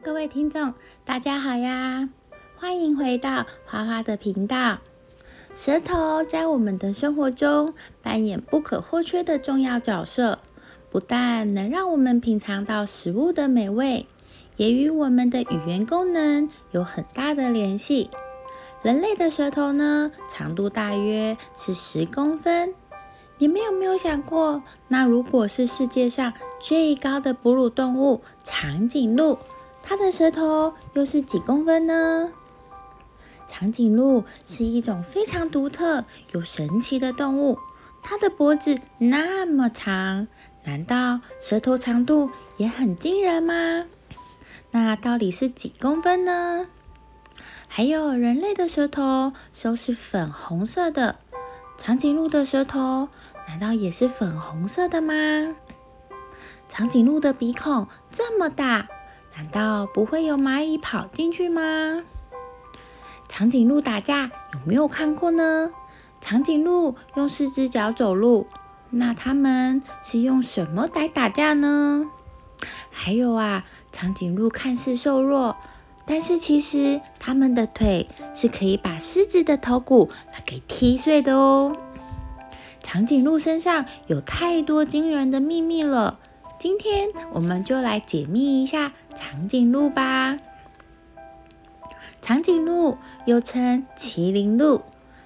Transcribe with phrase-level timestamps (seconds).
[0.00, 0.72] 各位听众，
[1.04, 2.08] 大家好呀！
[2.56, 4.78] 欢迎回到花花的频道。
[5.54, 10.38] 舌头在我们的生活中扮演不可或缺的重要角色，
[10.90, 14.06] 不但能让我们品尝到食物的美味，
[14.56, 18.08] 也与我们的语言功能有很大的联系。
[18.80, 22.72] 人类的舌头呢，长度大约是十公分。
[23.36, 29.36] 你们有没有想过，那如果是世界上最高的哺乳动物长颈鹿，
[29.82, 32.32] 它的舌头又是几公分呢？
[33.46, 37.58] 长颈鹿是一种非常独特又神奇的动物，
[38.02, 40.28] 它的脖子那么长，
[40.64, 43.84] 难道舌头长度也很惊人吗？
[44.70, 46.66] 那到底是几公分呢？
[47.68, 51.16] 还有，人类的舌头都是粉红色的。
[51.76, 53.08] 长颈鹿的舌头
[53.48, 55.14] 难道也是粉红色的吗？
[56.68, 58.88] 长颈鹿的鼻孔这么大，
[59.36, 62.02] 难道不会有蚂蚁跑进去吗？
[63.28, 65.70] 长颈鹿打架有没有看过呢？
[66.20, 68.46] 长颈鹿用四只脚走路，
[68.90, 72.06] 那它们是用什么来打架呢？
[72.90, 75.56] 还有啊，长颈鹿看似瘦弱。
[76.04, 80.10] 但是其实，它们的腿是可以把狮子的头骨
[80.44, 81.76] 给踢碎的哦。
[82.82, 86.18] 长颈鹿身上有太多惊人的秘密了，
[86.58, 90.38] 今天我们就来解密一下长颈鹿吧。
[92.20, 94.82] 长颈鹿又称麒麟鹿，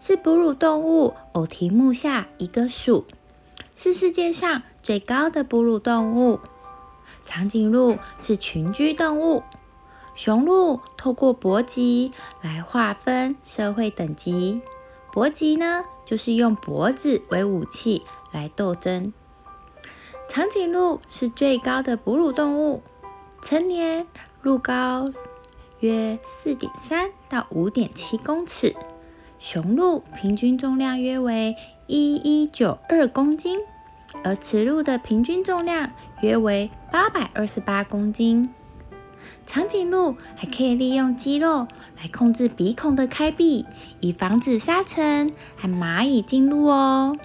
[0.00, 3.06] 是哺乳动物偶蹄目下一个属，
[3.74, 6.40] 是世界上最高的哺乳动物。
[7.24, 9.42] 长颈鹿是群居动物。
[10.14, 12.12] 雄鹿透过搏击
[12.42, 14.60] 来划分社会等级，
[15.12, 19.12] 搏击呢，就是用脖子为武器来斗争。
[20.28, 22.82] 长颈鹿是最高的哺乳动物，
[23.40, 24.06] 成年
[24.42, 25.10] 鹿高
[25.80, 28.74] 约四点三到五点七公尺，
[29.38, 31.54] 雄鹿平均重量约为
[31.86, 33.60] 一一九二公斤，
[34.24, 38.52] 而雌鹿的平均重量约为八百二十八公斤。
[39.46, 43.64] 长颈鹿还可以利用肌肉来控制鼻孔的开闭，
[44.00, 47.16] 以防止沙尘和蚂蚁进入哦。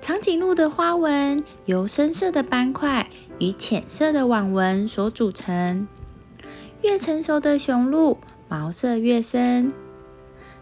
[0.00, 3.08] 长颈鹿的花纹由深色的斑块
[3.38, 5.88] 与浅色的网纹所组成。
[6.82, 8.18] 越成熟的雄鹿
[8.48, 9.72] 毛色越深。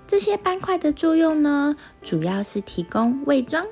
[0.07, 3.67] 这些斑块的作用呢，主要是提供伪装。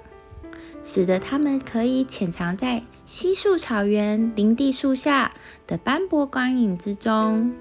[0.84, 5.32] 使得它们可以潜藏在稀树草原、林地树下
[5.66, 7.54] 的斑驳光影之中。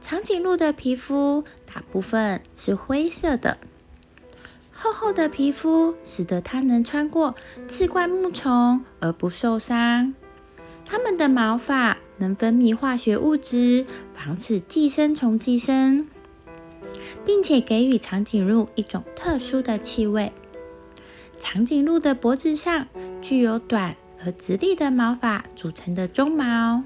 [0.00, 3.58] 长颈鹿的皮肤大部分是灰色的，
[4.82, 7.34] 厚厚的皮肤使得它能穿过
[7.68, 10.14] 刺冠木丛而不受伤。
[10.86, 16.08] 它们的毛发能分泌化学物质，防止寄生虫寄生，
[17.26, 20.32] 并且给予长颈鹿一种特殊的气味。
[21.38, 22.86] 长颈鹿的脖子上
[23.20, 26.84] 具有短而直立的毛发组成的鬃毛，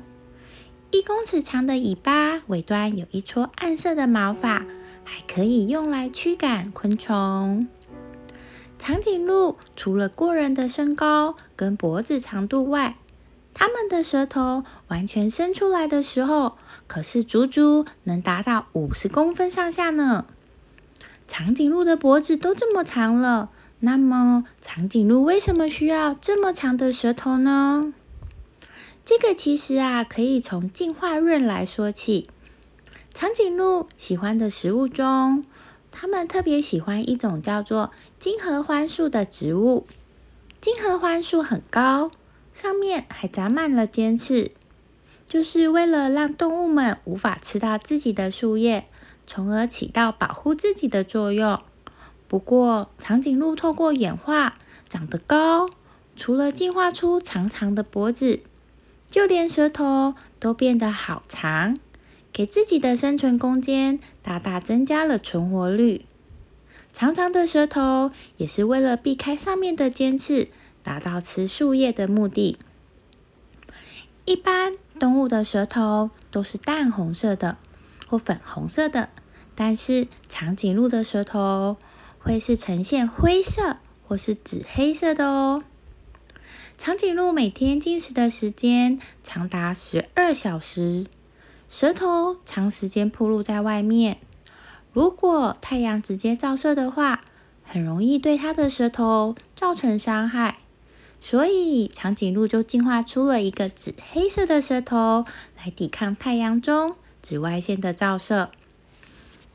[0.91, 4.67] 一公尺长的尾巴尾端有一撮暗色的毛发，
[5.05, 7.69] 还可以用来驱赶昆虫。
[8.79, 12.97] 长颈鹿除了过人的身高跟脖子长度外，
[13.55, 20.27] 它们的舌头完全伸出来的时候，可是足足能达到五十公分上下呢。
[21.27, 23.51] 长颈鹿的脖子都这么长了。
[23.81, 27.93] 那么，长颈鹿为什么需要这么长的舌头呢？
[29.05, 32.29] 这个其实啊，可以从进化论来说起。
[33.13, 35.45] 长颈鹿喜欢的食物中，
[35.97, 39.87] 它们特别喜欢一种叫做金合欢树的植物。
[40.61, 42.11] 金合欢树很高，
[42.53, 44.51] 上面还长满了尖刺，
[45.25, 48.89] 就是为了让动物们无法吃到自己的树叶，
[49.25, 51.61] 从而起到保护自己的作用。
[52.27, 55.71] 不过，长颈鹿透过演化长得高，
[56.17, 58.41] 除了进化出长长的脖子，
[59.09, 61.79] 就连舌头都变得好长，
[62.35, 66.05] 给自己的生存空间大大增加了存活率。
[66.93, 70.49] 长长的舌头也是为了避开上面的尖刺，
[70.83, 72.59] 达到吃树叶的目的。
[74.27, 77.57] 一般动物的舌头都是淡红色的
[78.07, 79.09] 或粉红色的，
[79.55, 81.79] 但是长颈鹿的舌头。
[82.27, 83.77] 会是呈现灰色
[84.07, 85.63] 或是紫黑色的哦。
[86.79, 91.05] 长颈鹿每天进食的时间长达十二小时，
[91.75, 94.19] 舌头长时间暴露在外面，
[94.93, 97.25] 如果太阳直接照射的话，
[97.65, 100.59] 很容易对它的舌头造成伤害。
[101.21, 105.25] 所以长颈鹿就进化出了一个紫黑色的舌头，
[105.57, 108.51] 来抵抗太阳中紫外线的照射。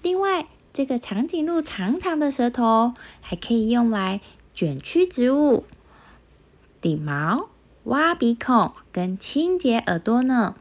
[0.02, 4.20] 另外，这个长颈鹿长长的舌头还可以用来
[4.54, 5.64] 卷曲植物、
[6.82, 7.48] 顶毛、
[7.86, 10.56] 挖鼻孔跟清洁耳朵呢。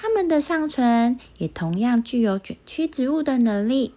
[0.00, 3.94] 它们的上唇也同样具有卷曲植物的能力。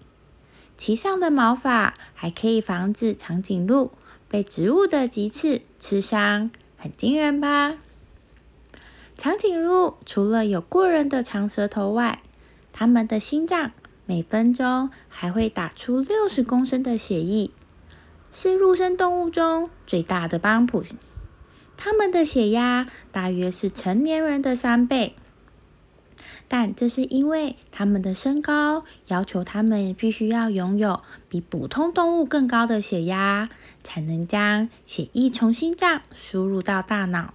[0.76, 3.92] 其上的毛发还可以防止长颈鹿
[4.28, 7.76] 被植物的棘刺刺伤，很惊人吧？
[9.16, 12.24] 长颈鹿除了有过人的长舌头外，
[12.74, 13.72] 它们的心脏
[14.08, 17.52] 每分钟还会打出六十公升的血液，
[18.32, 20.84] 是陆生动物中最大的帮浦。
[21.78, 25.14] 它们的血压大约是成年人的三倍。
[26.54, 33.48] 但这是因为它们的身高要求它们必须要拥有比普通动物更高的血压，
[33.84, 37.34] 才能将血液从心脏输入到大脑。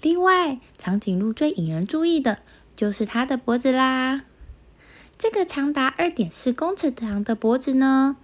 [0.00, 2.40] 另外，长颈鹿最引人注意的
[2.74, 4.22] 就是它的脖子啦。
[5.16, 8.16] 这个长达二点四公尺长的脖子呢，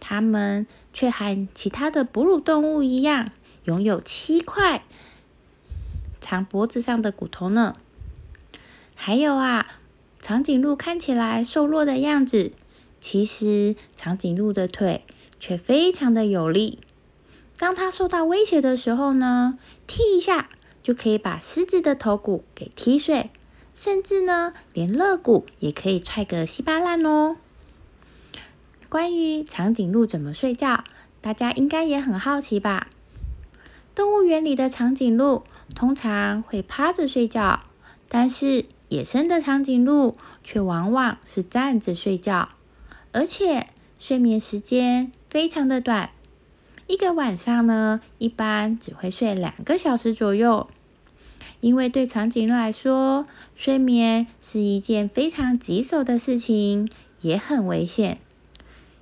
[0.00, 3.30] 它们却和其他的哺乳动物一样，
[3.64, 4.84] 拥有七块
[6.18, 7.76] 长脖子上的骨头呢。
[9.00, 9.66] 还有啊，
[10.20, 12.50] 长颈鹿看起来瘦弱的样子，
[13.00, 15.04] 其实长颈鹿的腿
[15.38, 16.80] 却非常的有力。
[17.56, 19.56] 当它受到威胁的时候呢，
[19.86, 20.50] 踢一下
[20.82, 23.30] 就可以把狮子的头骨给踢碎，
[23.72, 27.36] 甚至呢，连肋骨也可以踹个稀巴烂哦。
[28.88, 30.82] 关于长颈鹿怎么睡觉，
[31.20, 32.88] 大家应该也很好奇吧？
[33.94, 35.44] 动物园里的长颈鹿
[35.74, 37.60] 通常会趴着睡觉，
[38.08, 38.66] 但是。
[38.88, 42.48] 野生的长颈鹿却往往是站着睡觉，
[43.12, 43.68] 而且
[43.98, 46.10] 睡眠时间非常的短，
[46.86, 50.68] 一个晚上呢，一般只会睡两个小时左右。
[51.60, 53.26] 因为对长颈鹿来说，
[53.56, 56.88] 睡眠是一件非常棘手的事情，
[57.20, 58.18] 也很危险。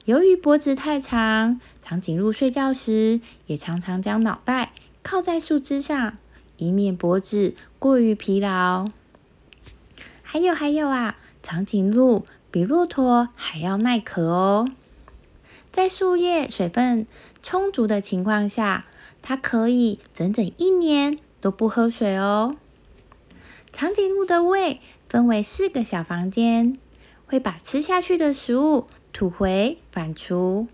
[0.06, 4.73] 由于脖子太长，长颈鹿睡觉时也常常将脑袋
[5.03, 6.17] 靠在树枝上，
[6.56, 8.88] 以免脖子过于疲劳。
[10.28, 14.69] 还有还有啊，长颈鹿比骆驼还要耐渴哦。
[15.70, 17.06] 在树叶水分
[17.44, 18.87] 充足的情况下，
[19.23, 22.56] 它可以整整一年都不喝水哦。
[23.73, 26.76] 长颈鹿的胃分为四个小房间，
[27.26, 30.67] 会把吃下去的食物吐回反刍。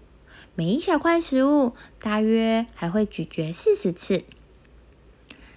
[0.55, 4.25] 每一小块食物大约还会咀嚼四十次。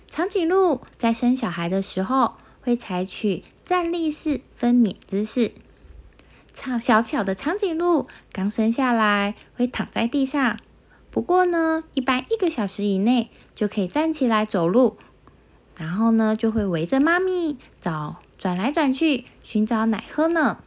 [0.09, 2.33] 长颈鹿在生小孩的时候。
[2.65, 5.51] 会采取站立式分娩姿势。
[6.53, 10.59] 长小巧的长颈鹿刚生下来会躺在地上，
[11.09, 14.97] 不过呢，一般一个小时以内就可以站起来走路。
[15.75, 20.59] 然后呢，就会围着妈咪找转来转去寻找奶喝呢。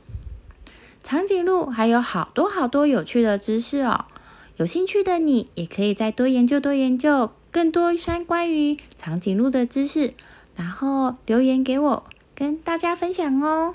[1.03, 4.05] 长颈鹿还有好多好多有趣的知识哦，
[4.57, 10.13] 有兴趣的你也可以再多研究多研究更多相关于长颈鹿的知识。
[10.55, 12.05] 然后留言给我，
[12.39, 13.75] 跟大家分享哦。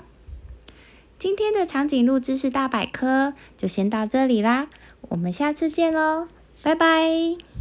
[1.18, 4.68] 今天的长颈鹿知识大百科就先到这里啦，
[5.10, 6.28] 我们下次见喽，
[6.62, 7.53] 拜拜。